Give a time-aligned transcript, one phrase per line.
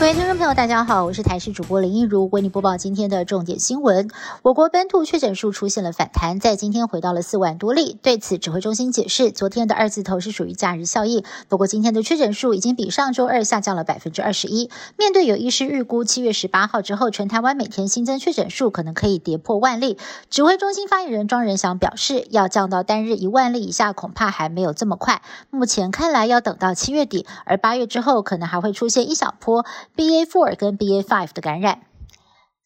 [0.00, 4.10] 各位听众朋友，大家好，我是台视主播林一如，为你播报今天的重点新闻。
[4.42, 7.96] 我国本土确诊数出现了反弹，在今天回到了四万多例。
[8.02, 11.24] 对此，指挥中心解释，昨天的二字头是属于假日效应。
[11.48, 14.68] 不过，今天的确诊数已经比上周二下降了百分之二十一。
[14.98, 19.96] 面对有医师预估，七月十八号之后，全台湾每天新增确诊数可能可以跌破万例。
[20.28, 25.22] 指挥中心发言人庄仁祥表示，要降到单日一万例以下，恐怕还没有这么快。
[25.48, 29.64] 目前看来，要等到七月底，而八月之后，可能还会出现一小波
[29.96, 31.82] BA four 跟 BA five 的感染。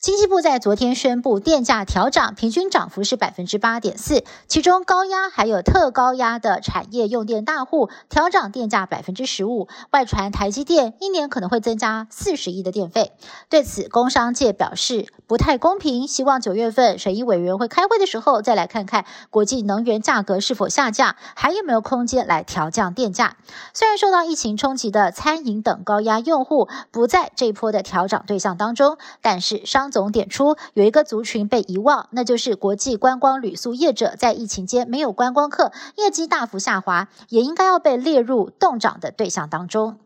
[0.00, 9.66] 经济部在昨天宣布电价调涨，平均涨幅是百分之八点四，其中高压还有特高压的产业用电大户调涨电价百分之十五。
[9.90, 13.10] 外传台积电一年可能会增加四十亿的电费。
[13.48, 23.36] 对此，工商界表示不太公平，希望九月份审议委员会开会的时候再来看看国际能源价格是否下降，还有没有空间来调降电价。
[23.74, 39.98] 虽然受到疫情冲击的餐饮等高压用户不在这一波的调涨对象当中，但是商总点出有一个族群被遗忘，那就是国际观光旅宿业者，在疫情间没有观光客，业绩大幅下滑，也应该要被列入冻涨的对象当中。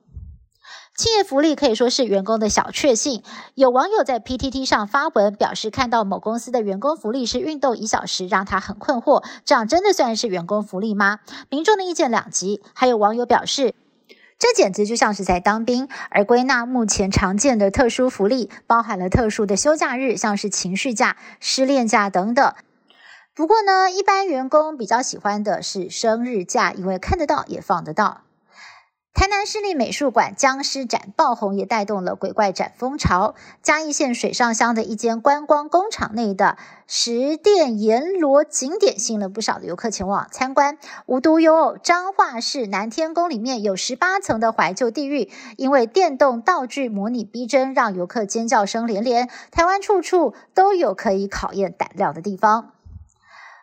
[0.95, 3.23] 企业福利可以说是员工的小确幸。
[3.55, 11.21] 有网友在 PTT 上发文表示，看到某公司的员工福利是运动一小时，让他很困惑，这样真的算是员工福利吗？
[11.49, 13.75] 民众的意见两极，还有网友表示。
[14.39, 22.55] 这简直就像是在当兵，而归纳目前常见的特殊福利，包含了特殊的休假日，像是情绪假、失恋假等等。
[23.35, 28.23] 不过呢，一般员工比较喜欢的是生日假，因为看得到也放得到。
[29.15, 33.35] 台南市立美术馆僵尸展爆红，也带动了鬼怪展风潮。
[33.63, 40.79] 嘉义县水上乡的一间观光工厂内的石殿阎罗景点，吸引了不少的游客前往参观。
[41.05, 49.29] 无独有偶，彰化市南天宫里面有十八层的怀旧地狱，因为电动道具模拟逼真，让游客尖叫声连连。
[49.51, 52.73] 台湾处处都有可以考验胆量的地方。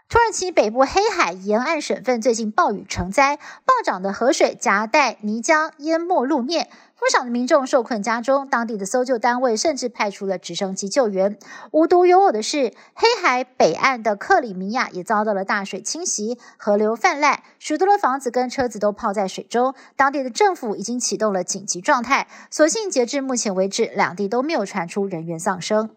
[0.10, 8.48] 土耳其北部黑海沿岸省份最近暴雨成灾，暴涨的河水夹带泥浆淹没路面，不少的民众受困家中。
[8.48, 11.38] 当地的搜救单位甚至派出了直升机救援。
[11.70, 19.76] 无独有偶的是，黑海北岸的克里米亚也遭到了大水侵袭，河流泛滥，许多的房子跟车子都泡在水中。
[19.96, 25.92] 当地的政府已经启动了紧急状态，所幸截至目前为止，两地都没有传出人员丧生。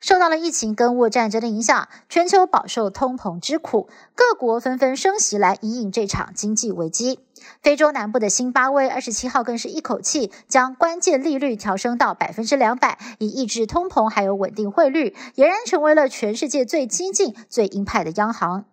[0.00, 7.20] 受到了疫情跟俄战争的影响，全球饱受通膨之苦，各国纷纷升息来引领这场经济危机。
[7.62, 18.64] 非洲南部的新巴威二十七号更是一口气将关键利率调升到百分之两百，以抑制通膨，还有稳定汇率，俨然成为了全世界最激进、最鹰派的央行。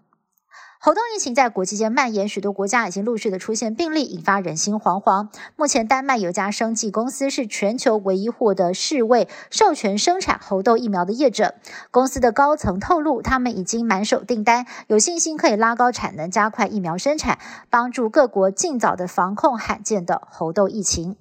[0.85, 5.29] 猴痘疫情在国际间蔓延，许多国家已经陆续的出现病例，引发人心惶惶。
[5.55, 11.55] 目前，丹麦有家生技公司是全球唯一获得世卫授权生产猴痘疫苗的业者。
[11.89, 17.39] 公司的高层透露，他们已经满手订单，有信心可以拉高产能，加快疫苗生产，
[17.71, 21.15] 帮助各国尽早的防控罕见的猴痘疫情。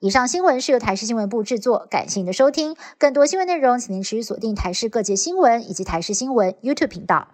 [0.00, 2.74] 以上新闻是由台视新闻部制作，感谢您的收听。
[2.96, 7.28] 更多新闻内容，请您持续锁定台视各界新闻以及台视新闻 YouTube 频道。